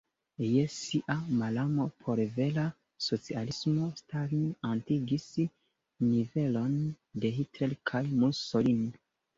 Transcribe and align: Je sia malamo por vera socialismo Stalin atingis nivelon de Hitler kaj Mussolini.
Je 0.43 0.61
sia 0.75 1.17
malamo 1.41 1.85
por 2.05 2.21
vera 2.39 2.63
socialismo 3.09 3.91
Stalin 4.01 4.49
atingis 4.73 5.29
nivelon 6.09 6.77
de 7.25 7.37
Hitler 7.41 7.81
kaj 7.93 8.07
Mussolini. 8.25 8.95